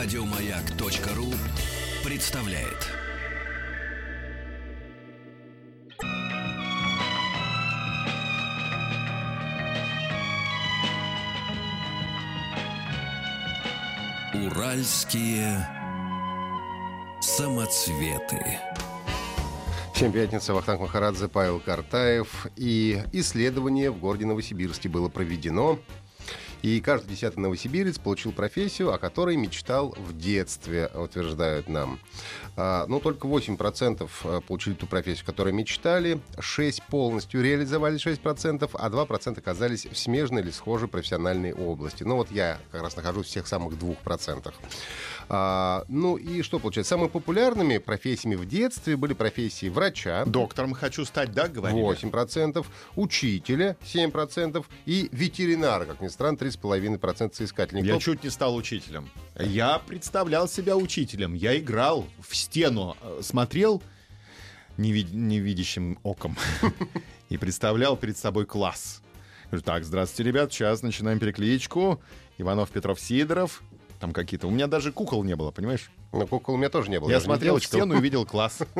[0.00, 1.26] Радиомаяк.ру
[2.04, 2.86] представляет.
[14.32, 15.68] Уральские
[17.20, 18.60] самоцветы.
[19.94, 22.46] Всем пятница, Вахтанг Махарадзе, Павел Картаев.
[22.54, 25.80] И исследование в городе Новосибирске было проведено.
[26.62, 32.00] И каждый десятый новосибирец получил профессию, о которой мечтал в детстве, утверждают нам.
[32.56, 38.90] А, но только 8% э, получили ту профессию, которой мечтали, 6% полностью реализовали 6%, а
[38.90, 42.02] 2% оказались в смежной или схожей профессиональной области.
[42.02, 44.52] Ну вот я как раз нахожусь в тех самых 2%.
[45.30, 46.90] А, ну и что получается?
[46.90, 50.24] Самыми популярными профессиями в детстве были профессии врача.
[50.24, 51.84] Доктором хочу стать, да, говорили?
[51.84, 52.64] 8%,
[52.96, 57.84] учителя 7% и ветеринара, как ни странно, 3,5% соискателей.
[57.84, 59.08] Я чуть не стал учителем.
[59.38, 61.34] Я представлял себя учителем.
[61.34, 63.82] Я играл в стену, э, смотрел
[64.78, 66.36] невид- невидящим оком
[67.28, 69.02] и представлял перед собой класс.
[69.50, 72.00] Говорю, так, здравствуйте, ребят, сейчас начинаем перекличку.
[72.38, 73.62] Иванов, Петров, Сидоров.
[73.98, 74.46] Там какие-то.
[74.46, 75.90] У меня даже кукол не было, понимаешь?
[76.12, 77.10] Но кукол у меня тоже не было.
[77.10, 78.60] Я не смотрел в стену и видел класс.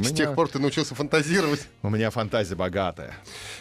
[0.00, 1.66] У С тех пор ты научился фантазировать.
[1.82, 3.14] У меня фантазия богатая.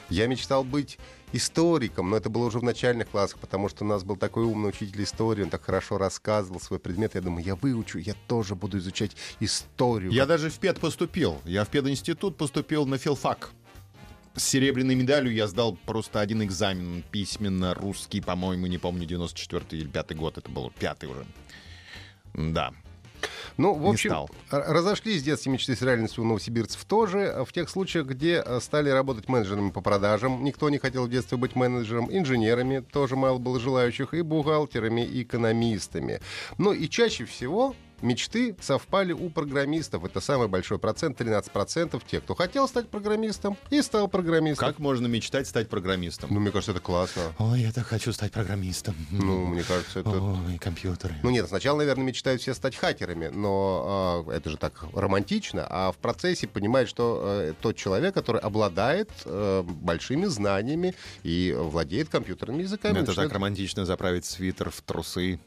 [0.09, 0.99] Я мечтал быть
[1.31, 4.69] историком, но это было уже в начальных классах, потому что у нас был такой умный
[4.69, 7.15] учитель истории, он так хорошо рассказывал свой предмет.
[7.15, 10.11] Я думаю, я выучу, я тоже буду изучать историю.
[10.11, 11.41] Я даже в ПЕД поступил.
[11.45, 13.51] Я в пединститут поступил на филфак.
[14.37, 19.87] С серебряной медалью я сдал просто один экзамен письменно, русский, по-моему, не помню, 94 или
[19.87, 21.25] 5 год это был, пятый уже.
[22.35, 22.71] Да.
[23.57, 24.29] Ну, в общем, стал.
[24.51, 27.43] разошлись детские мечты с реальностью у новосибирцев тоже.
[27.47, 31.39] В тех случаях, где э, стали работать менеджерами по продажам, никто не хотел в детстве
[31.39, 36.21] быть менеджером, инженерами, тоже мало было желающих, и бухгалтерами, и экономистами.
[36.59, 40.03] Ну и чаще всего мечты совпали у программистов.
[40.05, 44.67] Это самый большой процент, 13% тех, кто хотел стать программистом и стал программистом.
[44.67, 46.29] Как можно мечтать стать программистом?
[46.33, 47.21] Ну, мне кажется, это классно.
[47.39, 48.95] Ой, я так хочу стать программистом.
[49.11, 50.09] Ну, мне кажется, это...
[50.09, 51.15] Ой, компьютеры.
[51.23, 55.91] Ну нет, сначала, наверное, мечтают все стать хакерами, но э, это же так романтично, а
[55.91, 62.63] в процессе понимает, что э, тот человек, который обладает э, большими знаниями и владеет компьютерными
[62.63, 62.93] языками.
[62.93, 65.39] это начинает- так романтично заправить свитер в трусы.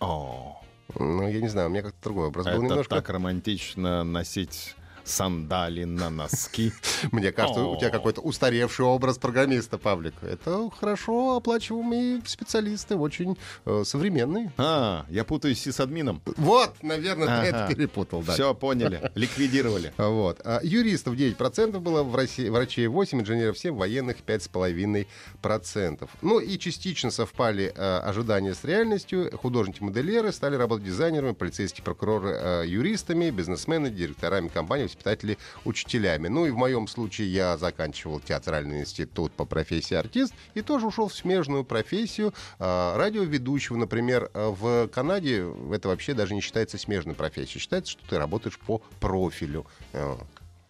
[0.00, 0.59] О,
[0.98, 2.94] Ну, я не знаю, у меня как-то другой образ был это немножко.
[2.96, 4.74] так романтично носить
[5.10, 6.72] сандали на носки.
[7.12, 10.14] Мне кажется, у тебя какой-то устаревший образ программиста, Павлик.
[10.22, 14.52] Это хорошо оплачиваемые специалисты, очень э, современные.
[14.56, 16.22] А, я путаюсь с сисадмином.
[16.36, 18.22] Вот, наверное, ты это перепутал.
[18.22, 19.10] Все, поняли.
[19.14, 19.92] Ликвидировали.
[20.20, 20.40] Вот.
[20.44, 26.08] А юристов 9% было, в России, врачей 8%, инженеров 7%, военных 5,5%.
[26.22, 29.30] Ну и частично совпали э, ожидания с реальностью.
[29.36, 36.28] Художники-модельеры стали работать дизайнерами, полицейские прокуроры э, юристами, бизнесмены, директорами компаний, воспитатели учителями.
[36.28, 41.08] Ну и в моем случае я заканчивал театральный институт по профессии артист и тоже ушел
[41.08, 43.76] в смежную профессию э, радиоведущего.
[43.76, 47.60] Например, э, в Канаде это вообще даже не считается смежной профессией.
[47.60, 49.66] Считается, что ты работаешь по профилю.
[49.92, 50.16] Э,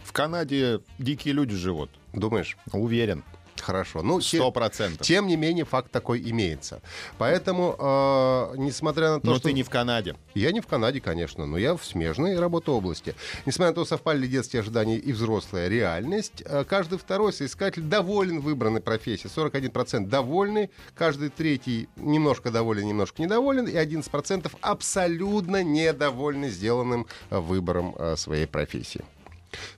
[0.04, 1.90] В Канаде дикие люди живут.
[2.12, 2.56] Думаешь?
[2.72, 3.22] Уверен.
[3.58, 4.02] Хорошо.
[4.02, 5.06] Ну, Сто процентов.
[5.06, 6.80] тем не менее, факт такой имеется.
[7.18, 9.48] Поэтому, э, несмотря на то, Но что...
[9.48, 10.16] ты не в Канаде.
[10.34, 13.14] Я не в Канаде, конечно, но я в смежной работобласти.
[13.46, 18.40] Несмотря на то, совпали ли детские ожидания и взрослая реальность, э, каждый второй соискатель доволен
[18.40, 19.30] выбранной профессией.
[19.30, 27.94] 41% довольны, каждый третий немножко доволен, немножко недоволен, и 11% абсолютно недовольны сделанным э, выбором
[27.98, 29.04] э, своей профессии.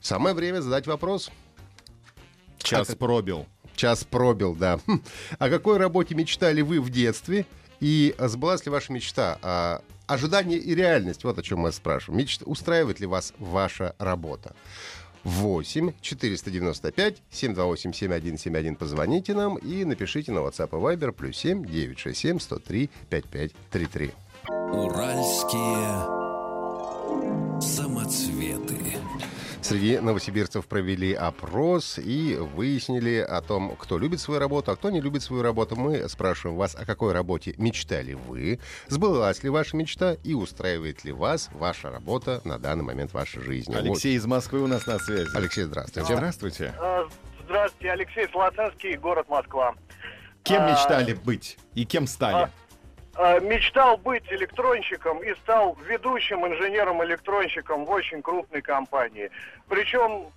[0.00, 1.30] Самое время задать вопрос.
[2.58, 3.46] Час А, пробил.
[3.82, 4.78] Час пробил, да.
[4.86, 5.02] Хм.
[5.40, 7.46] О какой работе мечтали вы в детстве?
[7.80, 9.40] И сбылась ли ваша мечта?
[9.42, 12.20] А, ожидание и реальность, вот о чем мы спрашиваем.
[12.20, 14.54] Мечта, устраивает ли вас ваша работа?
[15.24, 22.38] 8 495 728 7171 позвоните нам и напишите на WhatsApp и Viber плюс 7 967
[22.38, 24.12] 103 5533.
[24.70, 26.06] Уральские
[27.60, 28.71] самоцветы.
[29.72, 35.00] Среди новосибирцев провели опрос и выяснили о том, кто любит свою работу, а кто не
[35.00, 35.76] любит свою работу.
[35.76, 41.12] Мы спрашиваем вас, о какой работе мечтали вы, сбылась ли ваша мечта и устраивает ли
[41.12, 43.74] вас ваша работа на данный момент вашей жизни.
[43.74, 45.24] Алексей из Москвы у нас на связи.
[45.32, 45.36] Вот.
[45.36, 46.16] Алексей, здравствуйте.
[46.16, 46.74] Здравствуйте.
[46.78, 47.08] А,
[47.44, 49.74] Здравствуйте, Алексей Слоценский, город Москва.
[50.42, 52.50] Кем А, мечтали быть и кем стали?
[53.14, 59.30] А, Мечтал быть электронщиком и стал ведущим инженером-электронщиком в очень крупной компании.
[59.68, 60.32] Причем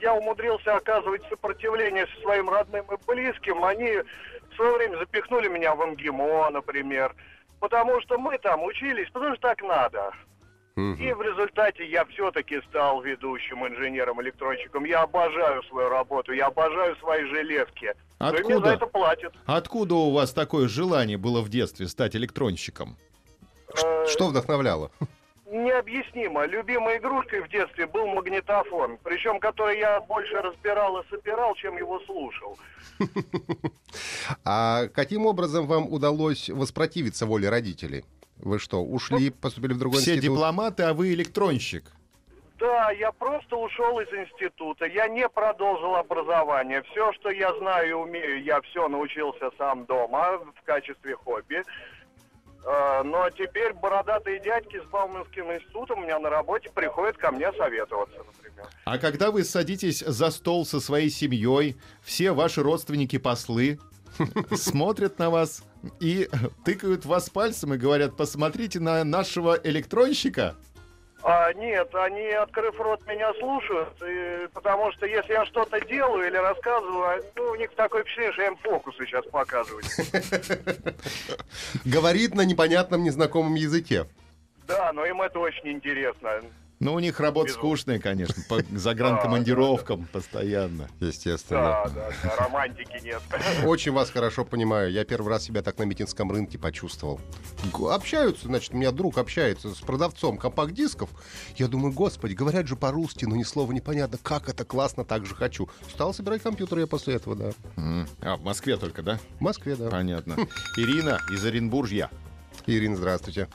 [0.00, 3.64] я умудрился оказывать сопротивление со своим родным и близким.
[3.64, 4.02] Они
[4.50, 7.14] в свое время запихнули меня в МГИМО, например.
[7.60, 10.12] Потому что мы там учились, потому что так надо.
[10.76, 14.84] И в результате я все-таки стал ведущим инженером-электронщиком.
[14.84, 17.94] Я обожаю свою работу, я обожаю свои железки.
[18.18, 18.60] И мне Откуда?
[18.60, 19.34] за это платят.
[19.44, 22.96] Откуда у вас такое желание было в детстве стать электронщиком?
[23.84, 24.90] Э, Что вдохновляло?
[25.50, 26.44] Необъяснимо.
[26.46, 28.98] Любимой игрушкой в детстве был магнитофон.
[29.04, 32.58] Причем, который я больше разбирал и собирал, чем его слушал.
[34.44, 38.04] А каким образом вам удалось воспротивиться воле родителей?
[38.38, 40.36] Вы что, ушли, поступили в другой Все институт?
[40.36, 41.84] дипломаты, а вы электронщик.
[42.58, 44.86] Да, я просто ушел из института.
[44.86, 46.82] Я не продолжил образование.
[46.90, 51.62] Все, что я знаю и умею, я все научился сам дома в качестве хобби.
[52.66, 57.52] Э, Но теперь бородатые дядьки с Бауманским институтом у меня на работе приходят ко мне
[57.52, 58.66] советоваться, например.
[58.84, 63.78] А когда вы садитесь за стол со своей семьей, все ваши родственники-послы
[64.56, 65.62] смотрят на вас
[66.00, 66.28] и
[66.64, 70.56] тыкают вас пальцем и говорят, посмотрите на нашего электронщика.
[71.28, 76.36] А, нет, они, открыв рот, меня слушают, и- потому что если я что-то делаю или
[76.36, 79.82] рассказываю, а, ну, у них такое впечатление, что я им фокусы сейчас показываю.
[81.84, 84.06] Говорит на непонятном, незнакомом языке.
[84.68, 86.42] Да, но им это очень интересно.
[86.78, 87.68] Ну, у них работа Безумно.
[87.68, 90.88] скучная, конечно, по загранкомандировкам постоянно.
[91.00, 91.84] Естественно.
[91.86, 93.22] Да, да, да, романтики нет.
[93.64, 94.92] Очень вас хорошо понимаю.
[94.92, 97.20] Я первый раз себя так на митинском рынке почувствовал.
[97.90, 101.08] Общаются, значит, у меня друг общается с продавцом компакт-дисков.
[101.56, 104.18] Я думаю, господи, говорят же по-русски, но ни слова непонятно.
[104.22, 105.70] Как это классно, так же хочу.
[105.90, 107.52] Стал собирать компьютер я после этого, да.
[108.20, 109.18] А, в Москве только, да?
[109.38, 109.88] В Москве, да.
[109.88, 110.34] Понятно.
[110.76, 112.10] Ирина из Оренбуржья.
[112.66, 113.48] Ирина, здравствуйте.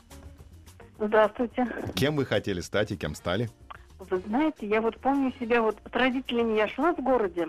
[1.06, 1.66] Здравствуйте.
[1.96, 3.50] Кем вы хотели стать и кем стали?
[3.98, 7.48] Вы знаете, я вот помню себя, вот с родителями я шла в городе,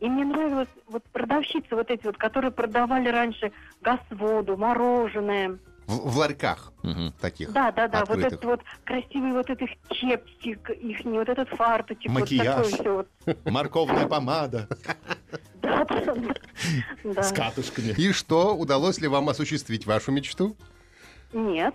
[0.00, 3.52] и мне нравилось вот продавщицы вот эти вот, которые продавали раньше
[3.82, 5.58] газ-воду, мороженое.
[5.86, 7.12] В, в ларьках Мгм.
[7.20, 7.52] таких.
[7.52, 8.32] Да, да, да, вот открытых.
[8.32, 12.46] этот вот красивый вот этот чепчик их, вот этот фарточек, Макияж.
[12.46, 13.44] вот такое все вот.
[13.44, 14.66] Морковная помада
[15.54, 16.34] Да, да, да.
[17.04, 17.22] Да.
[17.22, 17.94] с катушками.
[17.98, 20.56] И что, удалось ли вам осуществить вашу мечту?
[21.34, 21.74] Нет.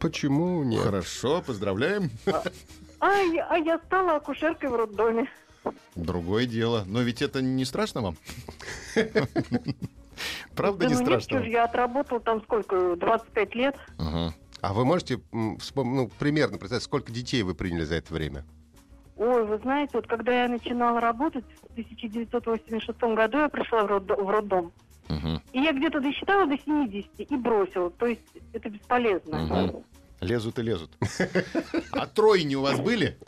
[0.00, 0.82] Почему нет?
[0.82, 2.10] Хорошо, поздравляем.
[2.98, 5.28] А я, а я стала акушеркой в роддоме.
[5.94, 6.84] Другое дело.
[6.86, 8.16] Но ведь это не страшно вам?
[10.56, 11.38] Правда да не ну страшно?
[11.38, 13.76] я отработала там сколько, 25 лет.
[14.62, 18.44] А вы можете ну, примерно представить, сколько детей вы приняли за это время?
[19.16, 24.22] Ой, вы знаете, вот когда я начинала работать в 1986 году, я пришла в, роддо-
[24.22, 24.72] в роддом.
[25.08, 25.42] Мгм.
[25.52, 27.90] И я где-то досчитала до 70 и бросила.
[27.90, 29.38] То есть это бесполезно.
[29.38, 29.84] Мгм.
[30.20, 30.90] Лезут и лезут.
[31.92, 33.18] А тройни у вас были?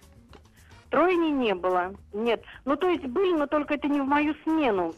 [0.91, 1.95] Тройни не было.
[2.13, 2.43] Нет.
[2.67, 4.95] Ну, то есть были, но только это не в мою смену.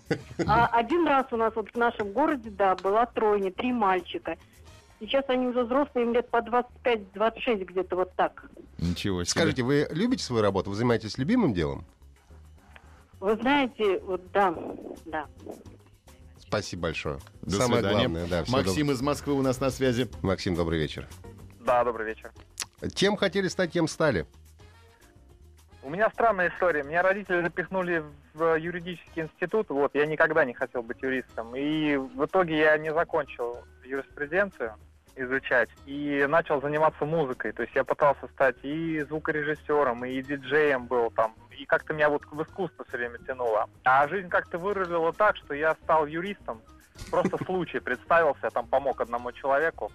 [0.46, 4.36] А один раз у нас вот в нашем городе, да, была тройня, три мальчика.
[4.98, 8.50] Сейчас они уже взрослые, им лет по 25-26 где-то вот так.
[8.78, 9.30] Ничего себе.
[9.30, 10.70] Скажите, вы любите свою работу?
[10.70, 11.84] Вы занимаетесь любимым делом?
[13.20, 14.54] Вы знаете, вот да,
[15.06, 15.26] да.
[16.38, 17.18] Спасибо большое.
[17.42, 18.08] До Самое свидания.
[18.08, 18.44] главное, да.
[18.48, 20.08] Максим из Москвы у нас на связи.
[20.22, 21.08] Максим, добрый вечер.
[21.64, 22.30] Да, добрый вечер.
[22.94, 24.26] Тем хотели стать, тем стали.
[25.82, 26.82] У меня странная история.
[26.82, 29.68] Меня родители запихнули в юридический институт.
[29.70, 31.54] Вот, я никогда не хотел быть юристом.
[31.56, 34.74] И в итоге я не закончил юриспруденцию
[35.16, 37.52] изучать и начал заниматься музыкой.
[37.52, 41.34] То есть я пытался стать и звукорежиссером, и диджеем был там.
[41.56, 43.68] И как-то меня вот в искусство все время тянуло.
[43.84, 46.60] А жизнь как-то вырулила так, что я стал юристом.
[47.10, 49.90] Просто случай представился, я там помог одному человеку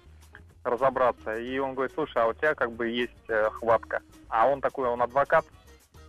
[0.69, 1.37] разобраться.
[1.37, 4.01] И он говорит, слушай, а у тебя как бы есть э, хватка.
[4.29, 5.45] А он такой, он адвокат.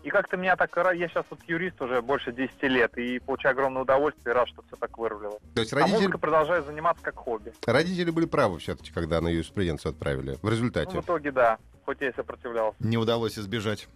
[0.03, 0.75] И как-то меня так...
[0.79, 4.63] ра- Я сейчас вот юрист уже больше 10 лет и получаю огромное удовольствие, рад, что
[4.67, 5.39] все так вырулило.
[5.55, 7.53] То есть А родители, музыкой продолжаю заниматься как хобби.
[7.67, 10.37] родители были правы все-таки, когда на юриспруденцию отправили.
[10.37, 10.97] В Ну, результате.
[10.99, 12.77] в итоге, да, хоть я и сопротивлялся.
[12.81, 13.89] Не удалось избежать.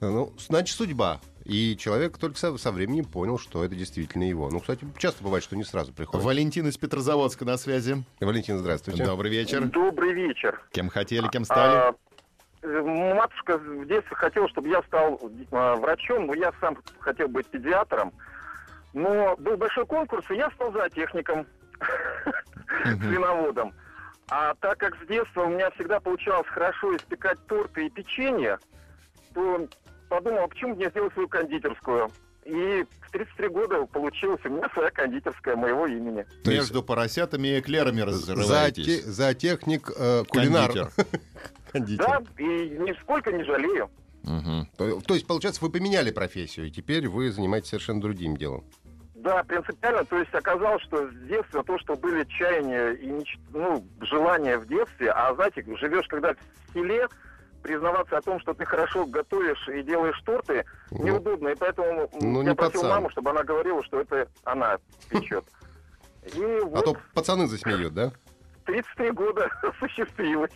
[0.00, 1.20] Ну, значит, судьба.
[1.44, 4.50] И человек только со, со временем понял, что это действительно его.
[4.50, 6.24] Ну, кстати, часто бывает, что не сразу приходит.
[6.24, 8.04] Валентин из Петрозаводска на связи.
[8.20, 9.04] Валентин, здравствуйте.
[9.04, 9.64] Добрый вечер.
[9.64, 10.60] Добрый вечер.
[10.72, 11.94] Кем хотели, кем стали?
[12.62, 15.20] А, матушка в детстве хотела, чтобы я стал
[15.50, 18.12] а, врачом, но я сам хотел быть педиатром.
[18.92, 21.46] Но был большой конкурс, и я стал зоотехником,
[22.84, 23.72] свиноводом.
[24.28, 28.58] А так как с детства у меня всегда получалось хорошо испекать торты и печенье,
[29.34, 29.66] то
[30.10, 32.10] подумал, а почему мне сделать свою кондитерскую?
[32.44, 36.24] И в 33 года получилась у меня своя кондитерская моего имени.
[36.44, 39.04] То есть Между поросятами и эклерами разрываетесь.
[39.04, 40.72] Зоотехник, э, кулинар.
[41.72, 42.04] Кондитер.
[42.06, 42.44] Да, и
[42.78, 43.88] нисколько не жалею.
[44.76, 48.64] То, то есть, получается, вы поменяли профессию, и теперь вы занимаетесь совершенно другим делом.
[49.14, 50.04] Да, принципиально.
[50.04, 54.66] То есть оказалось, что с детства то, что были чаяния и меч- ну, желания в
[54.66, 57.06] детстве, а знаете, живешь когда в селе,
[57.62, 61.48] признаваться о том, что ты хорошо готовишь и делаешь торты, Ну, неудобно.
[61.48, 62.90] И поэтому ну, я не просил пацан.
[62.90, 65.44] маму, чтобы она говорила, что это она печет.
[66.34, 68.12] И А вот то пацаны засмеют, да?
[68.66, 70.52] 33 года осуществилось.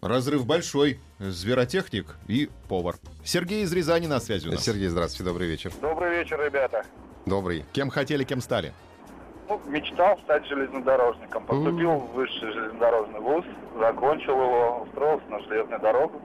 [0.00, 0.98] Разрыв большой.
[1.18, 2.96] Зверотехник и повар.
[3.24, 4.64] Сергей из Рязани на связи у нас.
[4.64, 5.72] Сергей, здравствуйте, добрый вечер.
[5.82, 6.84] Добрый вечер, ребята.
[7.26, 7.66] Добрый.
[7.72, 8.72] Кем хотели, кем стали?
[9.50, 11.44] Ну, мечтал стать железнодорожником.
[11.44, 13.44] Поступил в высший железнодорожный вуз,
[13.80, 16.22] закончил его, устроился на железную дорогу.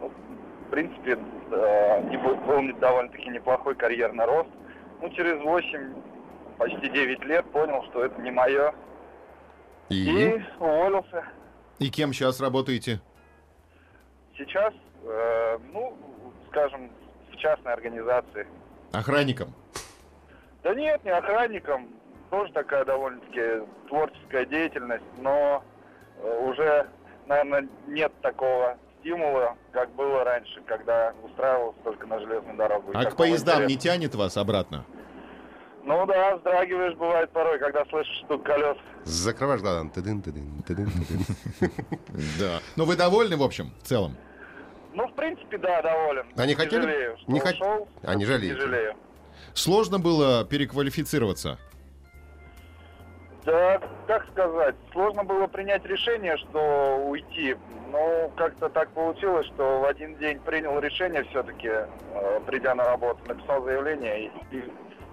[0.00, 1.18] Ну, в принципе,
[1.50, 4.50] э, не был, был довольно-таки неплохой карьерный рост.
[5.02, 5.94] Ну, через 8,
[6.58, 8.72] почти 9 лет понял, что это не мое.
[9.88, 10.04] И?
[10.04, 11.24] И уволился.
[11.80, 13.00] И кем сейчас работаете?
[14.38, 14.72] Сейчас,
[15.02, 15.98] э, ну,
[16.50, 16.88] скажем,
[17.32, 18.46] в частной организации.
[18.92, 19.52] Охранником.
[20.62, 21.99] Да нет, не охранником.
[22.30, 25.64] Тоже такая довольно-таки творческая деятельность, но
[26.22, 26.86] э, уже,
[27.26, 32.92] наверное, нет такого стимула, как было раньше, когда устраивался только на железную дорогу.
[32.94, 34.84] А к поездам не интереса- тянет вас обратно?
[35.82, 38.76] Ну да, вздрагиваешь, бывает порой, когда слышишь стук колес.
[39.04, 39.88] Закрываешь глаза.
[39.88, 41.70] Тыдын, тыдын, тыдын, тыдын.
[42.38, 42.60] Да.
[42.76, 44.14] Но вы довольны, в общем, в целом?
[44.92, 46.26] Ну, в принципе, да, доволен.
[46.36, 48.54] А не хотели- не хот- ушел, А не жалеете?
[48.54, 48.94] Не жалею.
[49.54, 51.58] Сложно было переквалифицироваться?
[53.44, 57.56] Да, как сказать, сложно было принять решение, что уйти.
[57.90, 63.18] Но как-то так получилось, что в один день принял решение все-таки, э, придя на работу,
[63.26, 64.56] написал заявление и,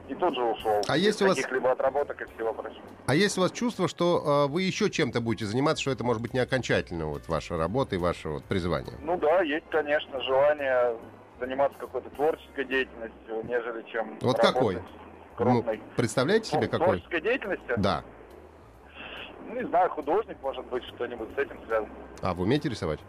[0.10, 0.82] и- тут же ушел.
[0.88, 2.82] А есть у вас- каких-либо отработок и всего прочего.
[3.08, 6.22] А есть у вас чувство, что э, вы еще чем-то будете заниматься, что это может
[6.22, 8.94] быть не окончательно вот ваша работа и ваше вот призвание?
[9.02, 10.96] Ну да, есть, конечно, желание
[11.40, 14.80] заниматься какой-то творческой деятельностью, нежели чем Вот какой?
[15.36, 15.78] крупной.
[15.78, 16.88] Ну, представляете себе Ну, какой?
[16.88, 17.74] Творческой деятельности?
[17.78, 18.04] Да.
[19.48, 21.94] Ну, не знаю, художник, может быть, что-нибудь с этим связано.
[22.22, 23.00] А вы умеете рисовать?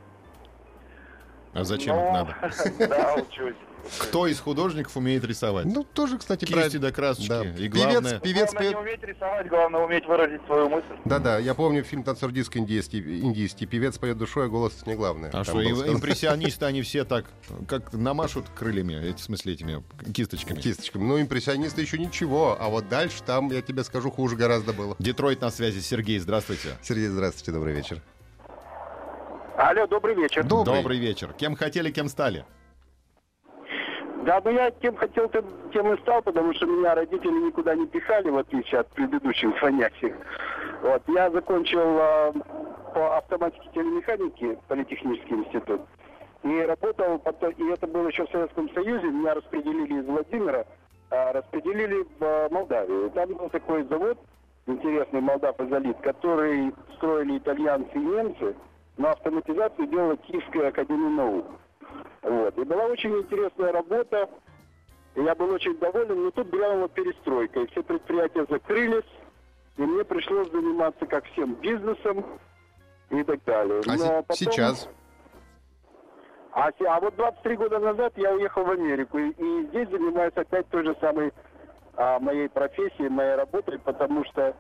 [1.59, 2.37] А зачем Ну, это надо?
[2.88, 3.55] Да, учусь.
[3.99, 5.65] Кто из художников умеет рисовать?
[5.65, 6.81] Ну, тоже, кстати, Кисти правильно.
[6.81, 7.29] до красочки.
[7.29, 7.43] Да.
[7.43, 8.21] И Певец, главное...
[8.21, 8.71] певец главное поет.
[8.73, 10.87] не уметь рисовать, главное уметь выразить свою мысль.
[11.05, 13.67] Да-да, я помню фильм «Танцор диск» индийский, индийский.
[13.67, 15.31] Певец поет душой, а голос не главное.
[15.31, 17.27] А Там что, и- импрессионисты, они все так,
[17.69, 20.61] как намашут крыльями, эти, в смысле, этими кисточками.
[20.61, 21.05] Кисточками.
[21.05, 24.97] Ну, импрессионисты еще ничего, а вот дальше там, я тебе скажу, хуже гораздо было.
[24.99, 25.81] Детройт на связи.
[25.81, 26.77] Сергей, здравствуйте.
[26.83, 28.03] Сергей, здравствуйте, добрый вечер.
[29.59, 30.45] Алло, добрый вечер.
[30.45, 30.99] Добрый.
[30.99, 31.33] вечер.
[31.33, 32.45] Кем хотели, кем стали?
[34.25, 38.31] Да, ну я кем хотел, тем, и стал, потому что меня родители никуда не пихали,
[38.31, 40.15] в отличие от предыдущих звонящих.
[40.83, 42.33] Вот, я закончил э,
[42.95, 45.81] по автоматике телемеханики политехнический институт.
[46.45, 50.67] И работал, потом, и это было еще в Советском Союзе, меня распределили из Владимира,
[51.11, 53.11] а распределили в э, Молдавию.
[53.11, 54.19] Там был такой завод,
[54.67, 58.55] интересный Молдав Изолит, который строили итальянцы и немцы,
[58.99, 61.47] но автоматизацию делала Киевская академия наук.
[62.23, 62.59] Вот.
[62.59, 64.28] И была очень интересная работа.
[65.14, 67.61] И я был очень доволен, но тут грянула перестройка.
[67.61, 69.09] И все предприятия закрылись.
[69.76, 72.25] И мне пришлось заниматься, как всем, бизнесом
[73.11, 73.81] и так далее.
[73.87, 74.88] А Но потом- сейчас?
[76.50, 79.19] А, а вот 23 года назад я уехал в Америку.
[79.19, 81.33] И, и здесь занимаюсь опять той же самой
[81.95, 84.57] а, моей профессией, моей работой, потому что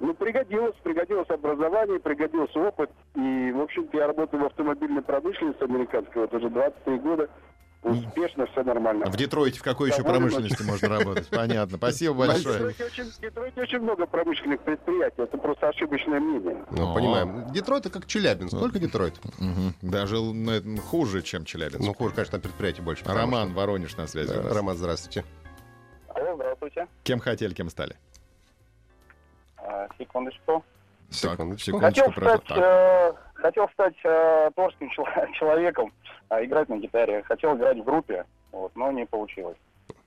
[0.00, 2.90] ну, пригодилось, пригодилось образование, пригодился опыт.
[3.16, 7.28] И, в общем-то, я работаю в автомобильной промышленности американской вот уже 23 года.
[7.80, 9.06] Успешно, все нормально.
[9.06, 11.28] В Детройте в какой еще Довольно промышленности можно работать?
[11.30, 11.76] Понятно.
[11.78, 12.54] Спасибо В большое.
[12.58, 15.22] Детройте очень, в Детройте очень много промышленных предприятий.
[15.22, 16.64] Это просто ошибочное мнение.
[16.72, 17.46] Ну, понимаем.
[17.52, 18.60] Детройт это как Челябинск, Ну.
[18.60, 19.14] только Детройт.
[19.38, 19.74] Мгм.
[19.80, 21.86] Даже ну, хуже, чем Челябинск.
[21.86, 23.04] Ну, хуже, конечно, там предприятий больше.
[23.06, 24.32] Роман, Воронеж на связи.
[24.32, 24.54] что- Да.
[24.54, 25.24] Роман, здравствуйте.
[26.08, 26.88] Алло, здравствуйте.
[27.04, 27.94] Кем хотели, кем стали?
[29.98, 30.64] Секундочку.
[31.10, 31.72] Секундочку.
[31.72, 32.20] Так, Хотел секундочку.
[32.20, 32.44] прошу.
[32.44, 32.58] стать, Так.
[32.58, 35.92] э, хотел стать э, творческим чел- человеком,
[36.28, 37.22] а, играть на гитаре.
[37.22, 39.56] Хотел играть в группе, вот, но не получилось.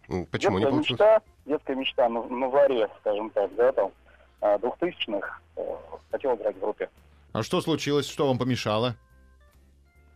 [0.09, 0.99] М, Почему не детская получилось?
[0.99, 3.91] мечта, детская мечта на, на заре, скажем так, да, там,
[4.41, 5.61] а, двухтысячных, э,
[6.11, 6.89] хотел играть в группе.
[7.33, 8.07] А что случилось?
[8.07, 8.95] Что вам помешало?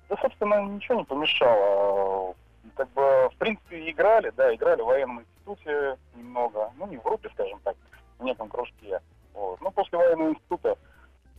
[0.10, 2.36] Да, собственно, ничего не помешало.
[2.76, 7.30] Как бы, в принципе, играли, да, играли в военном институте немного, ну, не в группе,
[7.34, 7.76] скажем так,
[8.20, 9.00] в неком кружке.
[9.36, 9.60] Вот.
[9.62, 10.78] Ну, после военного института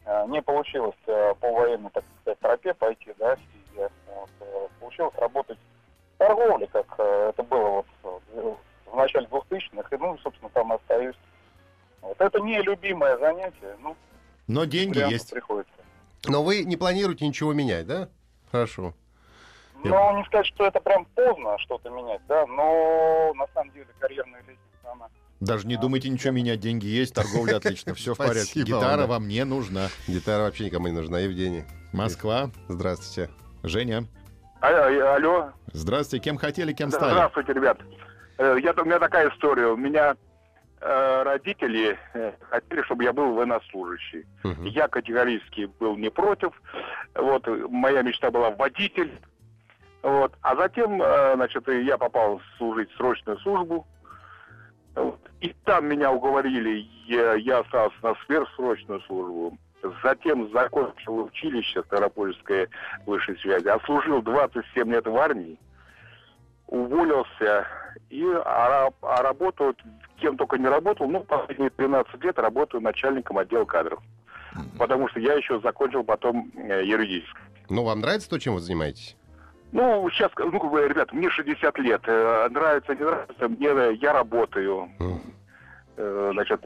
[0.05, 3.91] э, не получилось э, по военной, так сказать, тропе пойти, да, стезе.
[4.07, 5.59] Вот, э, получилось работать
[6.15, 8.55] в торговле, как э, это было вот э,
[8.87, 11.17] в начале 2000-х, и, ну, собственно, там остаюсь.
[12.03, 12.21] Вот.
[12.21, 13.97] Это не любимое занятие, ну,
[14.47, 15.31] Но деньги есть.
[15.31, 15.73] приходится.
[16.26, 18.09] Но вы не планируете ничего менять, да?
[18.50, 18.95] Хорошо.
[19.85, 24.41] Но не сказать, что это прям поздно что-то менять, да, но на самом деле карьерная
[24.41, 25.09] лестница, она
[25.40, 28.62] Даже не думайте ничего менять, деньги есть, торговля отлично, все в порядке.
[28.62, 29.88] Гитара вам, не нужна.
[30.09, 31.19] Гитара вообще никому не нужна.
[31.21, 31.64] Евгений.
[31.93, 33.31] Москва, Здравствуйте.
[33.62, 34.05] Женя.
[34.61, 37.12] Алло, Здравствуйте, кем хотели, кем стали?
[37.12, 37.78] здравствуйте, ребят.
[38.38, 39.66] Э, Я, у меня такая история.
[39.66, 40.16] У меня
[40.81, 44.25] э, родители э, хотели, чтобы я был военнослужащий.
[44.43, 44.64] Мгм.
[44.64, 46.50] Я категорически был не против.
[47.14, 49.12] Вот, э, моя мечта была водитель.
[50.02, 50.33] Вот.
[50.40, 53.87] А затем, э, значит, и я попал служить в срочную службу.
[55.41, 59.57] И там меня уговорили, я, я остался на сверхсрочную службу.
[60.03, 62.69] Затем закончил училище Ставропольской
[63.05, 63.69] высшей связи.
[63.69, 65.59] Отслужил 27 лет в армии.
[66.67, 67.67] Уволился.
[68.11, 69.76] И, а, а работаю,
[70.17, 74.03] кем только не работал, ну, последние 13 лет работаю начальником отдела кадров.
[74.79, 77.43] Потому что я еще закончил потом э, юридическое.
[77.69, 79.17] Ну, вам нравится то, чем вы занимаетесь?
[79.73, 82.01] Ну, сейчас, ну, как бы, ребят, мне 60 лет.
[82.07, 84.89] э, Нравится, не нравится, мне, э, я работаю.
[85.97, 86.61] Э, Значит,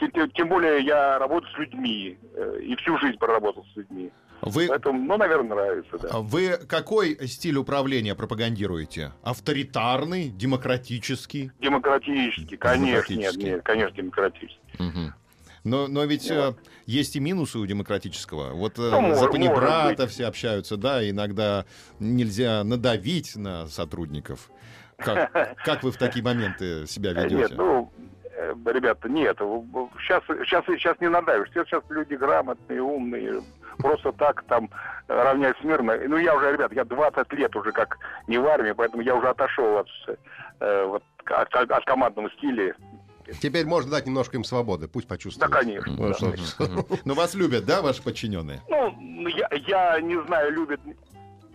[0.00, 2.18] тем, тем- более я работаю с людьми.
[2.62, 4.10] И всю жизнь проработал с людьми.
[4.42, 6.08] Вы, Поэтому, ну, наверное, нравится, да.
[6.20, 9.12] вы какой стиль управления пропагандируете?
[9.22, 11.50] Авторитарный, демократический?
[11.60, 13.44] Демократически, конечно, нет, Демократически.
[13.44, 14.60] нет, конечно, демократически.
[14.78, 15.14] Мгм.
[15.64, 16.54] Но, но ведь э,
[16.86, 18.52] есть и минусы у демократического.
[18.54, 21.64] Вот Ну, за панибрата все общаются, да, иногда
[21.98, 24.50] нельзя надавить на сотрудников.
[24.96, 25.32] Как,
[25.64, 27.36] как вы в такие моменты себя Э, ведете?
[27.36, 27.92] Нет, ну,
[28.66, 29.36] ребята, нет,
[30.00, 31.50] сейчас, сейчас, сейчас не надавишь.
[31.50, 33.42] Все сейчас люди грамотные, умные,
[33.78, 34.70] просто так там
[35.06, 35.96] равнять смирно.
[36.06, 39.28] Ну, я уже, ребят, я 20 лет уже как не в армии, поэтому я уже
[39.28, 39.88] отошел от,
[40.60, 42.74] э, вот, от, от командного стиля.
[43.40, 45.52] Теперь можно дать немножко им свободы, пусть Да, почувствуют.
[45.52, 45.92] конечно.
[45.98, 46.14] Ну, да.
[46.14, 46.86] что.
[47.04, 48.62] Но вас любят, да, ваши подчиненные?
[48.68, 50.80] Ну, я, я не знаю, любят,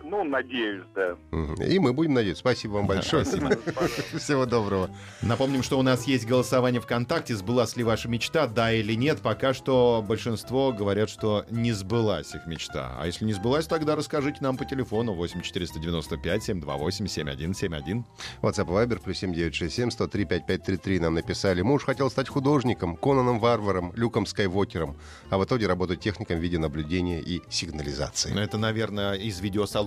[0.04, 1.16] ну, надеюсь, да.
[1.64, 2.40] И мы будем надеяться.
[2.40, 3.24] Спасибо вам большое.
[3.24, 4.90] Всего доброго.
[5.22, 9.20] Напомним, что у нас есть голосование ВКонтакте, сбылась ли ваша мечта, да или нет.
[9.20, 12.96] Пока что большинство говорят, что не сбылась их мечта.
[12.98, 18.04] А если не сбылась, тогда расскажите нам по телефону 8495-728-7171.
[18.42, 21.62] WhatsApp и Viber плюс 7967 103 5533 нам написали.
[21.62, 24.96] Муж хотел стать художником, Конаном Варваром, Люком Скайвокером,
[25.30, 28.32] а в итоге работать техником видеонаблюдения и сигнализации.
[28.32, 29.40] Ну, Это, наверное, из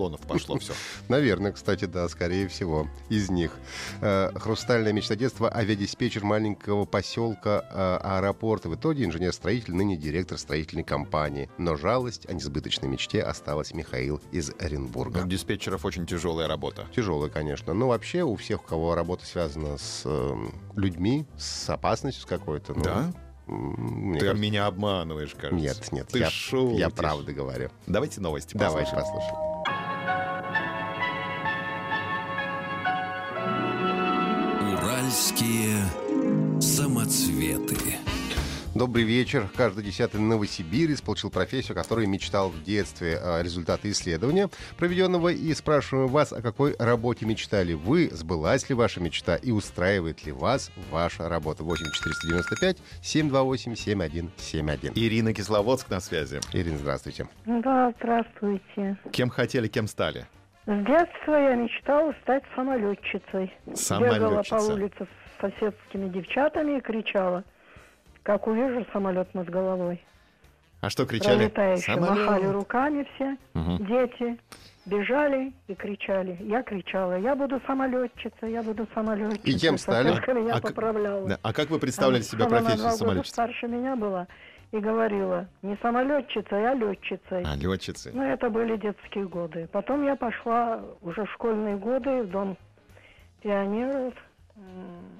[0.07, 0.73] видеосалонов пошло все.
[1.09, 3.51] Наверное, кстати, да, скорее всего, из них.
[4.01, 8.69] Э, Хрустальная мечта детства, авиадиспетчер маленького поселка э, аэропорта.
[8.69, 11.49] В итоге инженер-строитель, ныне директор строительной компании.
[11.57, 15.19] Но жалость о несбыточной мечте осталась Михаил из Оренбурга.
[15.23, 16.85] У диспетчеров очень тяжелая работа.
[16.95, 17.73] Тяжелая, конечно.
[17.73, 20.35] Но вообще у всех, у кого работа связана с э,
[20.75, 22.73] людьми, с опасностью какой-то.
[22.73, 23.13] ну, Да?
[23.47, 25.55] мне Ты кажется- меня обманываешь, кажется.
[25.55, 26.79] Нет, нет, Ты я, шутишь.
[26.79, 27.69] я правда говорю.
[27.85, 29.56] Давайте новости Давай послушаем.
[35.17, 35.81] Уральские
[36.61, 37.75] самоцветы.
[38.75, 39.49] Добрый вечер.
[39.55, 43.17] Каждый десятый новосибирец получил профессию, о которой мечтал в детстве.
[43.19, 48.99] А, Результаты исследования проведенного и спрашиваем вас, о какой работе мечтали вы, сбылась ли ваша
[48.99, 51.63] мечта и устраивает ли вас ваша работа.
[51.63, 54.93] 8 495 728 7171.
[54.93, 56.41] Ирина Кисловодск на связи.
[56.53, 57.27] Ирина, здравствуйте.
[57.47, 58.99] Да, здравствуйте.
[59.11, 60.27] Кем хотели, кем стали?
[60.67, 63.53] С детства я мечтала стать самолетчицей.
[63.65, 64.73] Бегала по Самолетчица.
[64.73, 67.45] улице с соседскими девчатами и кричала,
[68.23, 70.03] как увижу самолет над головой.
[70.81, 71.47] А что кричали?
[71.47, 71.95] Пролетающие.
[71.95, 72.25] Самолет.
[72.25, 73.85] Махали руками все, Мгм.
[73.85, 74.37] дети.
[74.85, 76.37] Бежали и кричали.
[76.41, 79.53] Я кричала, я буду самолетчицей, я буду самолетчицей.
[79.53, 80.09] И кем стали?
[80.09, 81.27] Соседка меня А поправляла.
[81.29, 83.31] Да, А как вы представляли Она- себя профессию самолетчицы?
[83.33, 84.27] старше меня была
[84.71, 87.43] и говорила, не самолетчицей, а летчицей.
[87.45, 88.11] А, летчицы.
[88.13, 89.67] Ну, это были детские годы.
[89.71, 92.57] Потом я пошла уже в школьные годы в дом
[93.41, 94.13] пионеров,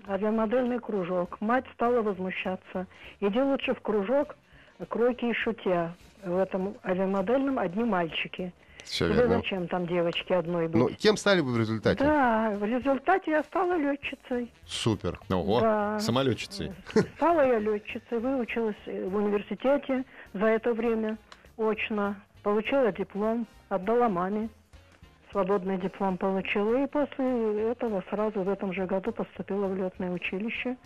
[0.08, 1.40] авиамодельный кружок.
[1.40, 2.88] Мать стала возмущаться.
[3.20, 4.36] Иди лучше в кружок
[4.90, 5.96] кройки и шутя.
[6.24, 8.52] В этом авиамодельном одни мальчики.
[8.88, 9.36] Все Тебе верно.
[9.38, 10.76] зачем там девочки одной быть?
[10.82, 12.04] Ну, кем стали вы в результате?
[12.04, 14.52] да, в результате я стала летчицей.
[14.66, 15.20] Супер.
[15.30, 16.00] Ого, Да.
[16.00, 16.72] самолетчицей.
[17.18, 21.18] Стала я летчицей, выучилась э, в университете за это время
[21.58, 22.16] очно.
[22.44, 24.50] Получила диплом, отдала маме.
[25.32, 26.84] Свободный диплом получила.
[26.84, 30.78] И после этого сразу в этом же году поступила в летное училище.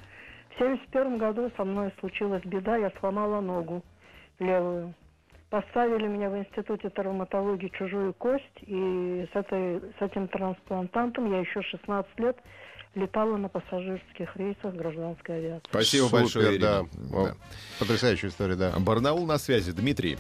[0.56, 3.84] В 71 году со мной случилась беда, я сломала ногу
[4.40, 4.94] левую.
[5.52, 11.62] Поставили меня в институте травматологии чужую кость, и с, этой, с этим трансплантантом я еще
[11.62, 12.38] 16 лет
[12.96, 15.68] летала на пассажирских рейсах гражданской авиации.
[15.70, 16.80] Спасибо Супер, большое, да.
[16.80, 16.90] Ирина.
[17.14, 17.34] О, Да.
[17.80, 18.72] Потрясающая история, да.
[18.80, 19.74] Барнаул на связи.
[19.74, 20.18] Дмитрий,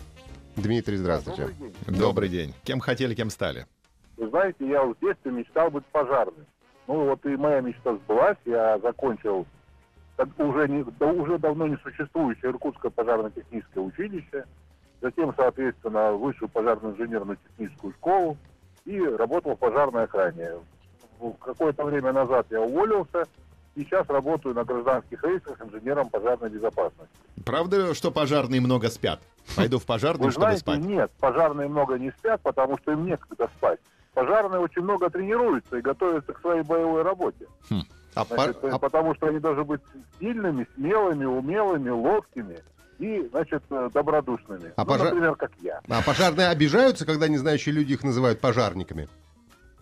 [0.57, 1.47] Дмитрий, здравствуйте.
[1.87, 2.53] добрый день.
[2.65, 3.67] Кем хотели, кем стали?
[4.17, 6.45] Вы знаете, я в детстве мечтал быть пожарным.
[6.87, 8.37] Ну вот и моя мечта сбылась.
[8.43, 9.47] Я закончил
[10.37, 14.43] уже, не, да, уже давно не существующее Иркутское пожарно-техническое училище,
[15.01, 18.37] затем, соответственно, высшую пожарно-инженерную техническую школу
[18.85, 20.51] и работал в пожарной охране.
[21.19, 23.25] В какое-то время назад я уволился,
[23.75, 27.13] и сейчас работаю на гражданских рейсах инженером пожарной безопасности.
[27.45, 29.19] Правда, что пожарные много спят?
[29.55, 30.79] Пойду в пожарную, Вы чтобы знаете, спать.
[30.79, 33.79] нет, пожарные много не спят, потому что им некогда спать.
[34.13, 37.45] Пожарные очень много тренируются и готовятся к своей боевой работе.
[38.13, 39.81] А Значит, пар- а Потому что они должны быть
[40.19, 42.57] сильными, смелыми, умелыми, ловкими
[43.01, 44.73] и, значит, э, добродушными.
[44.75, 45.81] А ну, пожар- например, как я.
[45.89, 49.09] А пожарные обижаются, когда незнающие люди их называют пожарниками?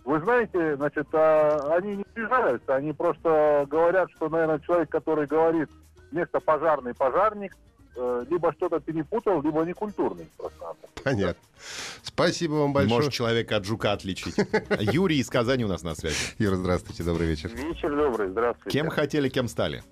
[0.06, 5.68] Вы знаете, значит, а, они не обижаются, они просто говорят, что, наверное, человек, который говорит
[6.10, 7.54] вместо пожарный пожарник,
[7.94, 10.64] э, либо что-то перепутал, либо некультурный просто.
[11.04, 11.42] Понятно.
[12.02, 12.96] Спасибо вам большое.
[12.96, 14.36] Может человека от жука отличить.
[14.80, 16.16] Юрий из Казани у нас на связи.
[16.38, 17.50] Юра, здравствуйте, добрый вечер.
[17.50, 18.78] Вечер добрый, здравствуйте.
[18.78, 19.82] Кем хотели, кем стали?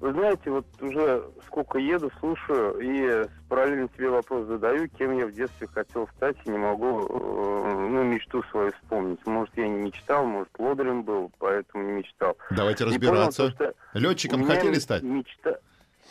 [0.00, 5.32] Вы знаете, вот уже сколько еду, слушаю, и параллельно себе вопрос задаю, кем я в
[5.32, 9.18] детстве хотел стать, и не могу, э, ну, мечту свою вспомнить.
[9.26, 12.36] Может, я не мечтал, может, лодырем был, поэтому не мечтал.
[12.50, 13.52] Давайте разбираться.
[13.56, 15.02] понял, то, Летчиком хотели стать?
[15.02, 15.58] Мечта,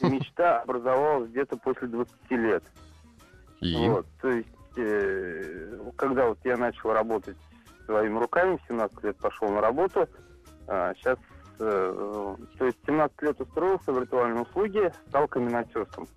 [0.01, 2.63] мечта образовалась где-то после 20 лет.
[3.61, 3.73] И?
[3.87, 7.37] Вот, то есть, э, когда вот я начал работать
[7.85, 10.09] своими руками, в 17 лет пошел на работу,
[10.67, 11.17] а сейчас,
[11.57, 16.07] то есть 17 лет устроился в ритуальные услуги, стал каменотесом.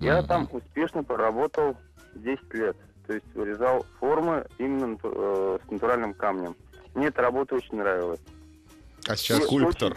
[0.00, 0.26] Я Мгм.
[0.26, 1.76] там успешно проработал
[2.14, 6.56] 10 лет, то есть вырезал формы именно э, с натуральным камнем.
[6.94, 8.20] Мне эта работа очень нравилась.
[9.08, 9.46] А сейчас Нет.
[9.46, 9.96] Скульптор.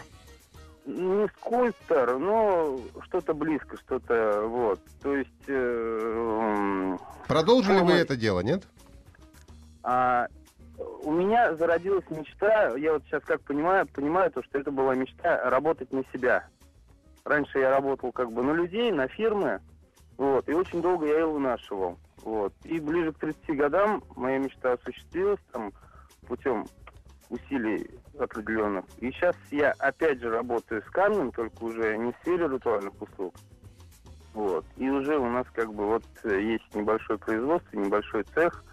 [0.85, 4.79] Не скульптор, но что-то близко, что-то вот.
[5.01, 5.53] То есть э,
[6.93, 7.99] м, продолжили вы Ой.
[8.01, 8.63] это дело, нет?
[9.83, 10.27] А,
[11.05, 15.49] у меня зародилась мечта, я вот сейчас как понимаю, понимаю то, что это была мечта
[15.49, 16.47] работать на себя.
[17.23, 19.61] Раньше я работал как бы на людей, на фирмы,
[20.17, 21.97] вот, и очень долго я его вынашивал.
[22.23, 22.53] Вот.
[22.63, 25.71] И ближе к 30 годам моя мечта осуществилась там
[26.27, 26.65] путем
[27.29, 27.87] усилий
[28.17, 28.85] определенных.
[28.99, 33.35] И сейчас я опять же работаю с камнем, только уже не в сфере ритуальных услуг.
[34.33, 34.65] Вот.
[34.77, 38.63] И уже у нас как бы вот э, есть небольшое производство, небольшой цех.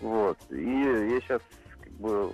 [0.00, 0.38] Вот.
[0.50, 1.40] И я сейчас
[1.80, 2.32] как бы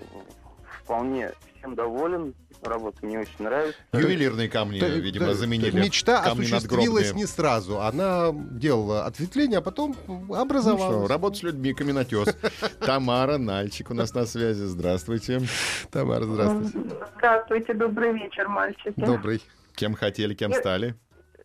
[0.82, 2.34] вполне всем доволен.
[2.62, 3.78] Работа мне очень нравится.
[3.92, 5.70] Ювелирные камни, То- видимо, то- заменили.
[5.70, 7.12] Мечта камни осуществилась надгробные.
[7.14, 7.80] не сразу.
[7.80, 11.10] Она делала ответвление, а потом Ну что, образовалась.
[11.10, 12.34] работа с людьми, каменотес.
[12.80, 14.62] Тамара Нальчик у нас на связи.
[14.64, 15.42] Здравствуйте.
[15.90, 16.78] Тамара, здравствуйте.
[17.18, 18.94] Здравствуйте, добрый вечер, мальчики.
[18.96, 19.42] Добрый.
[19.74, 20.94] Кем хотели, кем стали?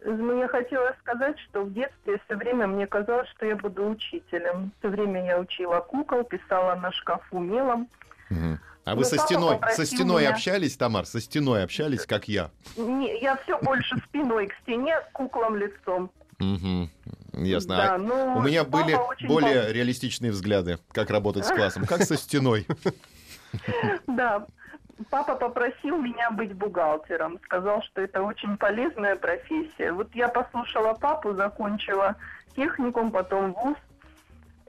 [0.06, 4.72] Я хотела сказать, что в детстве все время мне казалось, что я буду учителем.
[4.80, 7.88] Все время я учила кукол, писала на шкафу мелом.
[8.30, 8.60] Мгм.
[8.86, 11.06] А вы Ну, со стеной, со стеной меня- общались, Тамар?
[11.06, 12.50] Со стеной общались, как я?
[12.78, 16.10] Не, я все больше спиной к стене, куклам лицом.
[16.40, 16.90] Мгм.
[17.34, 17.76] Ясно.
[17.78, 22.66] Да, ну, У меня были более реалистичные взгляды, как работать с классом, как со стеной.
[24.08, 24.48] Да.
[25.10, 27.40] Папа попросил меня быть бухгалтером.
[27.46, 29.92] Сказал, что это очень полезная профессия.
[29.92, 32.16] Вот я послушала папу, закончила
[32.56, 33.78] техникум, потом вуз.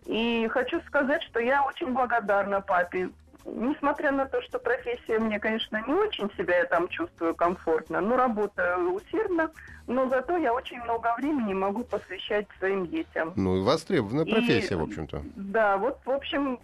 [0.07, 3.11] И хочу сказать, что я очень благодарна папе.
[3.45, 8.17] Несмотря на то, что профессия мне, конечно, не очень себя я там чувствую комфортно, но
[8.17, 9.51] работаю усердно,
[9.87, 13.33] но зато я очень много времени могу посвящать своим детям.
[13.37, 15.23] Ну и востребованная И- профессия, в общем-то.
[15.37, 16.61] Да, вот, в общем,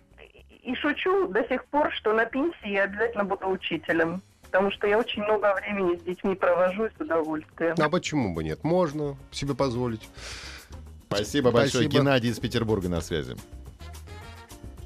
[0.66, 4.20] и шучу до сих пор, что на пенсии я обязательно буду учителем.
[4.42, 7.74] Потому что я очень много времени с детьми провожу и с удовольствием.
[7.78, 8.62] А почему бы нет?
[8.64, 10.08] Можно себе позволить.
[11.08, 11.84] Спасибо большое.
[11.84, 11.92] Спасибо.
[12.04, 13.36] Геннадий из Петербурга на связи.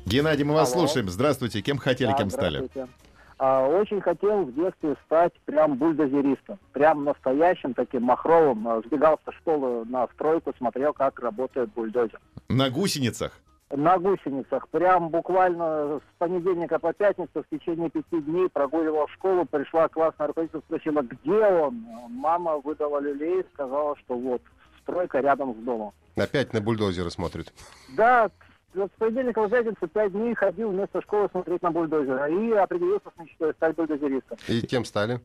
[0.07, 0.87] Геннадий, мы вас Алло.
[0.87, 1.09] слушаем.
[1.09, 1.63] Здравствуйте.
[1.63, 2.57] Кем хотели, Да, кем стали?
[2.57, 2.89] здравствуйте.
[3.39, 6.59] А, очень хотел в детстве стать прям бульдозеристом.
[6.73, 8.83] Прям настоящим таким махровым.
[8.87, 12.21] Сбегал со школы на стройку, смотрел, как работает бульдозер.
[12.49, 13.33] На гусеницах.
[13.71, 14.69] На гусеницах.
[14.69, 19.45] Прям буквально с понедельника по пятницу в течение пяти дней прогуливал школу.
[19.45, 21.87] Пришла классная руководитель, спросила, где он?
[22.09, 24.43] Мама выдала люлей, сказала, что вот,
[24.83, 25.93] стройка рядом с домом.
[26.17, 27.53] Опять на бульдозеры смотрит.
[27.97, 28.29] Да,
[28.75, 32.27] с понедельника в пятницу пять дней ходил вместо школы смотреть на бульдозера.
[32.29, 34.37] И определился с мечтой стать бульдозеристом.
[34.49, 35.21] И кем стали?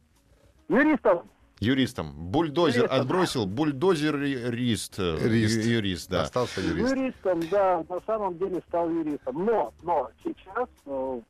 [0.70, 1.24] Юристом.
[1.60, 2.12] Юристом.
[2.32, 3.02] Бульдозер Юристом.
[3.02, 3.46] отбросил.
[3.46, 5.00] Бульдозер-рист.
[5.00, 5.64] э, Рист.
[5.66, 6.24] ю- Юрист, да.
[6.24, 6.96] Остался юрист.
[6.96, 9.46] Юристом, да, на самом деле стал юристом.
[9.46, 11.22] Но, но сейчас, э,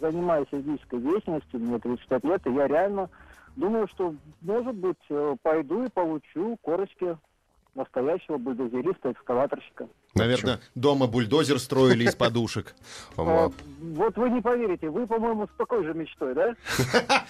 [0.00, 3.08] занимаясь юридической деятельностью, мне 35 лет, и я реально
[3.56, 7.16] думаю, что, может быть, э, пойду и получу корочки
[7.74, 9.88] настоящего бульдозериста-экскаваторщика.
[10.14, 12.74] Наверное, дома бульдозер строили из подушек.
[13.16, 13.52] Вот.
[13.80, 16.54] Вот вы не поверите, вы, по-моему, с такой же мечтой, да?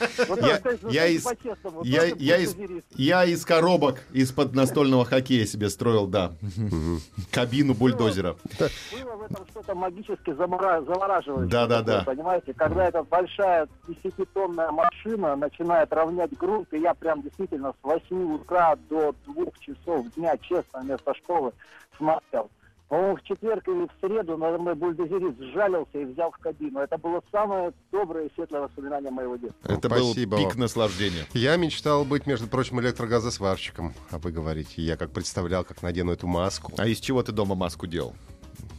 [0.90, 2.86] Я- из- по-честному, Я, тоже я из, бульдозерист.
[2.96, 6.32] я из коробок из-под настольного хоккея себе строил, да.
[7.32, 8.36] Кабину бульдозера.
[8.58, 11.50] Было в этом что-то магически завораживающее.
[11.50, 11.98] Да-да-да.
[12.00, 17.76] такое, Понимаете, когда эта большая 10-тонная машина начинает равнять грунт, и я прям действительно с
[17.84, 21.52] 8 утра до 2 часов дня, честно, вместо школы
[21.96, 22.50] смотрел.
[22.88, 26.80] По-моему, в четверг или в среду надо мной бульдозерист сжалился и взял в кабину.
[26.80, 29.72] Это было самое доброе и светлое воспоминание моего детства.
[29.72, 31.24] Это Спасибо был пик наслаждения.
[31.32, 33.94] Я мечтал быть, между прочим, электрогазосварщиком.
[34.10, 36.72] А вы говорите, я как представлял, как надену эту маску.
[36.76, 38.14] А из чего ты дома маску делал?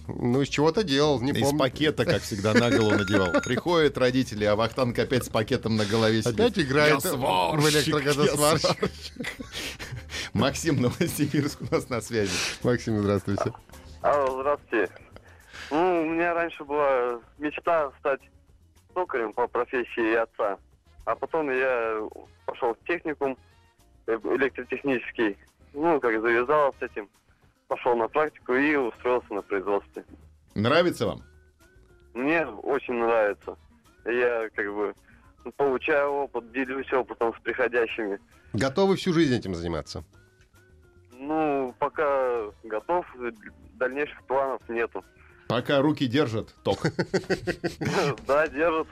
[0.08, 1.58] Ну, из чего-то делал, не Из помню.
[1.58, 3.32] пакета, как всегда, на голову надевал.
[3.44, 6.40] Приходят родители, а Вахтанг опять с пакетом на голове сидит.
[6.40, 8.70] Опять играет Я в сварщик, электрогазосварщик.
[8.70, 9.28] я сварщик.
[10.34, 12.32] Максим Новосибирск у нас на связи.
[12.62, 13.52] Максим, здравствуйте.
[14.46, 14.92] Здравствуйте.
[15.72, 18.22] Ну, у меня раньше была мечта стать
[18.94, 20.60] токарем по профессии отца.
[21.06, 22.00] А потом я
[22.46, 23.40] пошел в техникум
[24.06, 25.36] э, электротехнический.
[25.74, 27.10] Ну, как завязал с этим.
[27.68, 30.06] Пошел на практику и устроился на производстве.
[30.54, 31.24] Нравится вам?
[32.14, 33.58] Мне очень нравится.
[34.06, 34.94] Я как бы
[35.58, 38.20] получаю опыт, делюсь опытом с приходящими.
[38.54, 40.04] Готовы всю жизнь этим заниматься?
[41.28, 43.06] Ну, пока готов,
[43.74, 45.04] дальнейших планов нету.
[45.48, 46.80] Пока руки держат, ток.
[48.28, 48.88] Да, держит.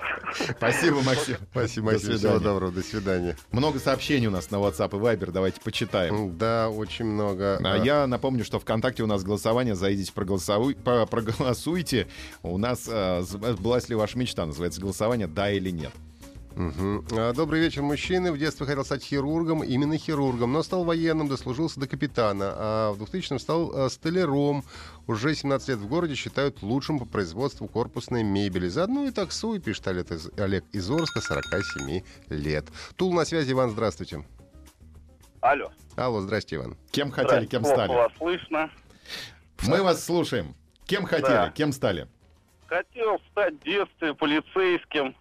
[0.57, 1.37] Спасибо, Максим.
[1.51, 2.09] Спасибо, До Максим.
[2.09, 2.43] Всего свидания.
[2.43, 3.37] доброго, до свидания.
[3.51, 6.37] Много сообщений у нас на WhatsApp и Viber, давайте почитаем.
[6.37, 7.59] Да, очень много.
[7.63, 12.07] А я напомню, что ВКонтакте у нас голосование, зайдите, проголосуйте.
[12.43, 15.91] У нас а, сбылась ли ваша мечта, называется голосование «Да или нет».
[16.55, 18.31] А, Добрый вечер, мужчины.
[18.31, 23.01] В детстве хотел стать хирургом, именно хирургом, но стал военным, дослужился до капитана, а в
[23.01, 24.63] 2000-м стал а, столяром.
[25.07, 28.67] Уже 17 лет в городе считают лучшим по производству корпусной мебели.
[28.67, 30.11] Заодно и таксую, пишет Олег
[30.71, 32.65] из, Орска, 47 лет.
[32.97, 34.23] Тул на связи, Иван, здравствуйте.
[35.41, 35.71] Алло.
[35.95, 36.77] Алло, здрасте, Иван.
[36.91, 37.95] Кем хотели, кем Плохо стали?
[37.95, 38.69] вас слышно.
[39.67, 40.55] Мы вас слушаем.
[40.85, 41.49] Кем хотели, Да.
[41.51, 42.07] кем стали?
[42.67, 45.15] Хотел стать в детстве полицейским.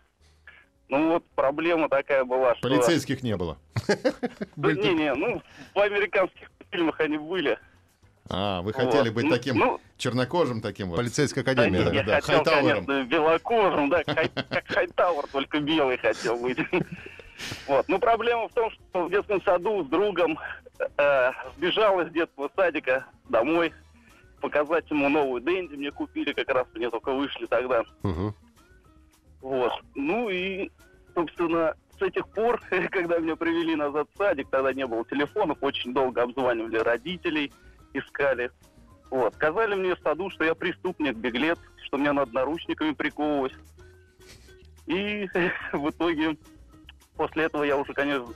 [0.92, 2.68] Ну вот проблема такая была, что...
[2.68, 3.56] Полицейских не было.
[4.56, 5.40] Да не, не, ну
[5.74, 7.58] в американских фильмах они были.
[8.28, 9.14] А, вы хотели Вот.
[9.14, 10.96] быть Ну, таким ну, чернокожим таким вот.
[10.96, 11.92] Полицейская академия, да?
[11.94, 12.84] я да, хотел, Хайтауэром.
[12.84, 16.58] конечно, белокожим, да, как Хайтауэр, только белый хотел быть.
[17.66, 17.88] Вот.
[17.88, 20.38] Ну, проблема в том, что в детском саду с другом
[20.78, 23.72] э, сбежал из детского садика домой,
[24.40, 27.82] показать ему новую Дэнди мне купили, как раз мне только вышли тогда.
[28.04, 28.32] Мгм.
[29.42, 29.72] Вот.
[29.94, 30.70] Ну и,
[31.14, 35.92] собственно, с этих пор, когда меня привели назад в садик, тогда не было телефонов, очень
[35.92, 37.52] долго обзванивали родителей,
[37.92, 38.50] искали.
[39.10, 39.34] Вот.
[39.34, 43.52] Сказали мне в саду, что я преступник, беглец, что меня надо наручниками приковывать.
[44.86, 45.28] И
[45.72, 46.36] в итоге
[47.16, 48.26] после этого я уже, конечно,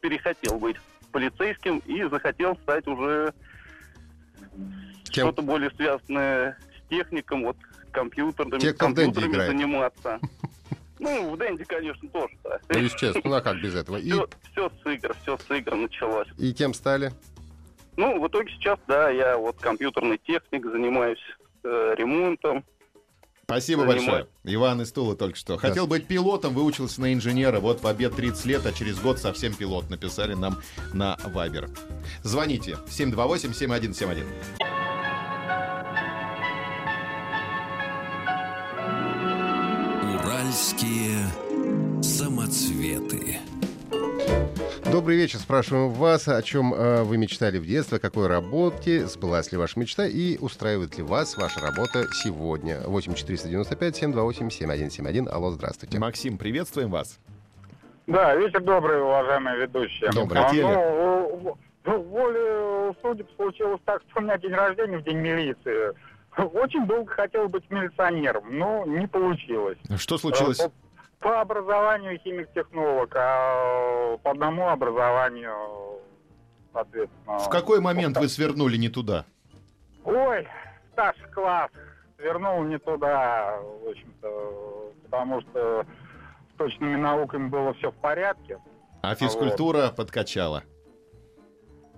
[0.00, 0.76] перехотел быть
[1.12, 3.32] полицейским и захотел стать уже
[5.04, 5.26] Кем?
[5.28, 7.56] что-то более связанное с техником, вот
[7.92, 9.50] компьютерными, Те, кто в Дэнди компьютерами играет.
[9.52, 10.20] заниматься.
[11.04, 12.58] Ну, в Дэнди, конечно, тоже, да.
[12.70, 13.96] Ну, естественно, ну а как без этого?
[13.98, 16.28] И, Все, все с игр, все с игр началось.
[16.38, 17.12] и кем стали?
[17.96, 21.20] Ну, в итоге сейчас, да, я вот компьютерный техник, занимаюсь
[21.62, 22.64] э, ремонтом.
[23.44, 24.06] Спасибо Занимаюсь.
[24.06, 24.26] большое.
[24.44, 25.58] Иван из Тула только что.
[25.58, 27.60] Хотел быть пилотом, выучился на инженера.
[27.60, 29.90] Вот в обед 30 лет, а через год совсем пилот.
[29.90, 30.56] Написали нам
[30.94, 31.68] на Вайбер.
[32.22, 34.24] Звоните 728-7171.
[40.02, 40.93] Уральские
[42.84, 43.38] самоцветы.
[44.90, 45.38] Добрый вечер.
[45.38, 49.78] Спрашиваем вас, о чем э, вы мечтали в детстве, о какой работе, сбылась ли ваша
[49.80, 52.80] мечта и устраивает ли вас ваша работа сегодня.
[52.86, 55.28] 8-495-728-7171.
[55.28, 55.98] Алло, здравствуйте.
[55.98, 57.18] Максим, приветствуем вас.
[58.06, 60.10] Да, вечер добрый, уважаемые ведущие.
[60.12, 60.40] Добрый.
[60.42, 65.16] А, ну, в- в воле судеб случилось так, что у меня день рождения в день
[65.18, 65.92] милиции.
[66.36, 69.78] Очень долго хотел быть милиционером, но не получилось.
[69.96, 70.60] Что случилось?
[71.24, 76.00] По, образованию химик-технолог, а по одному образованию,
[76.70, 77.38] соответственно...
[77.38, 79.24] В какой момент вы свернули не туда?
[80.04, 80.46] Ой,
[80.92, 81.70] старший класс.
[82.18, 85.86] Вернул не туда, в общем-то, потому что
[86.52, 88.58] с точными науками было все в порядке.
[89.00, 90.62] А физкультура подкачала.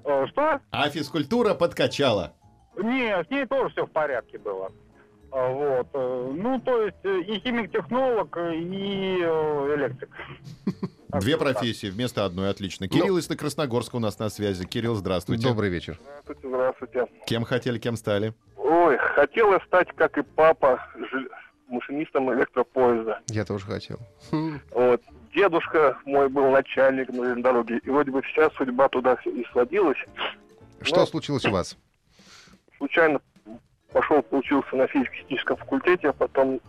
[0.05, 0.61] Э, Что?
[0.71, 2.33] А физкультура подкачала.
[2.77, 4.71] Не, с ней тоже все в порядке было.
[5.33, 5.87] А, Вот.
[5.95, 10.11] э, Ну, то есть э, и химик-технолог, и э, электрик.
[11.21, 12.51] Две профессии вместо одной.
[12.51, 12.89] Отлично.
[12.89, 14.67] Кирилл из Красногорска у нас на связи.
[14.67, 15.47] Кирилл, здравствуйте.
[15.49, 15.99] Добрый вечер.
[16.25, 17.07] Здравствуйте, здравствуйте.
[17.27, 18.35] Кем хотели, кем стали?
[18.57, 21.29] Ой, хотел я стать, как и папа, жи-
[21.69, 23.21] машинистом электропоезда.
[23.29, 23.99] Я тоже хотел.
[24.73, 25.01] Вот.
[25.35, 29.99] Дедушка мой был начальник на дороге, и вроде бы вся судьба туда и сводилась.
[30.81, 31.77] Что Но случилось у вас?
[32.79, 33.21] случайно
[33.93, 36.61] пошел, получился на физико-техническом факультете, а потом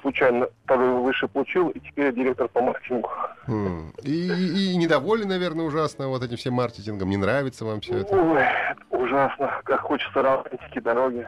[0.00, 3.08] случайно второй высший получил, и теперь я директор по маркетингу.
[3.46, 3.92] Хм.
[4.02, 7.08] И, и- и недовольны, наверное, ужасно вот этим всем маркетингом.
[7.08, 8.14] Не нравится вам все это?
[8.14, 8.42] Ой,
[8.90, 11.26] ужасно, как хочется романтики, дороги.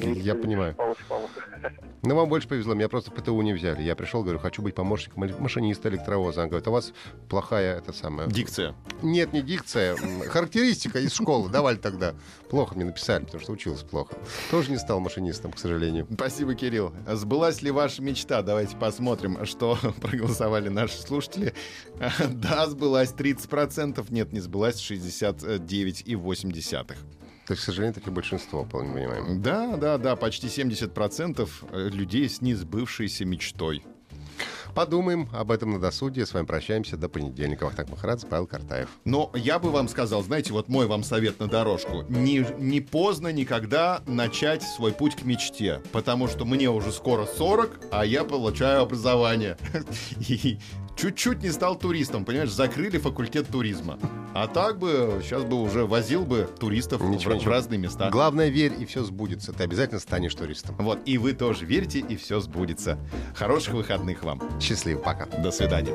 [0.00, 0.74] Я понимаю.
[0.74, 1.30] Палыч, палыч.
[2.04, 3.80] Ну, вам больше повезло, меня просто в ПТУ не взяли.
[3.80, 6.42] Я пришел, говорю, хочу быть помощником ма- машиниста электровоза.
[6.42, 6.92] Он говорит, у вас
[7.28, 8.26] плохая это самая...
[8.26, 8.74] Дикция.
[9.02, 9.94] Нет, не дикция,
[10.28, 11.48] характеристика из школы.
[11.48, 12.16] Давали тогда.
[12.50, 14.16] Плохо мне написали, потому что учился плохо.
[14.50, 16.08] Тоже не стал машинистом, к сожалению.
[16.12, 16.92] Спасибо, Кирилл.
[17.06, 18.42] Сбылась ли ваша мечта?
[18.42, 21.54] Давайте посмотрим, что проголосовали наши слушатели.
[22.30, 24.04] Да, сбылась 30%.
[24.10, 26.96] Нет, не сбылась 69,8%.
[27.46, 29.42] То есть, к сожалению, таки большинство, вполне понимаем.
[29.42, 33.82] Да, да, да, почти 70% людей с несбывшейся мечтой.
[34.74, 36.24] Подумаем об этом на досуге.
[36.24, 37.64] С вами прощаемся до понедельника.
[37.64, 38.88] Вахтанг Махарадзе, Павел Картаев.
[39.04, 42.04] Но я бы вам сказал, знаете, вот мой вам совет на дорожку.
[42.08, 45.82] Не, не поздно никогда начать свой путь к мечте.
[45.92, 49.58] Потому что мне уже скоро 40, а я получаю образование.
[50.28, 50.58] И
[50.96, 53.98] чуть-чуть не стал туристом, понимаешь, закрыли факультет туризма.
[54.34, 57.50] А так бы, сейчас бы уже возил бы туристов в- Ничего, в, ничего.
[57.52, 58.08] разные места.
[58.10, 59.52] Главное, верь, и все сбудется.
[59.52, 60.74] Ты обязательно станешь туристом.
[60.78, 62.98] Вот, и вы тоже верьте, и все сбудется.
[63.34, 64.40] Хороших выходных вам.
[64.60, 65.26] Счастливо, пока.
[65.26, 65.94] До свидания.